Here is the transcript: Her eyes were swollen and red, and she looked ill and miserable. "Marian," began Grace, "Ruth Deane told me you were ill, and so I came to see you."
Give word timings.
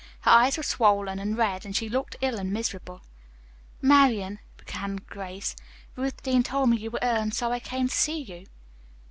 Her 0.21 0.31
eyes 0.31 0.57
were 0.57 0.63
swollen 0.63 1.19
and 1.19 1.37
red, 1.37 1.63
and 1.63 1.75
she 1.75 1.87
looked 1.87 2.15
ill 2.21 2.39
and 2.39 2.51
miserable. 2.51 3.03
"Marian," 3.83 4.39
began 4.57 4.95
Grace, 4.95 5.55
"Ruth 5.95 6.23
Deane 6.23 6.41
told 6.41 6.71
me 6.71 6.77
you 6.77 6.89
were 6.89 6.97
ill, 7.03 7.21
and 7.21 7.35
so 7.35 7.51
I 7.51 7.59
came 7.59 7.87
to 7.87 7.95
see 7.95 8.19
you." 8.19 8.47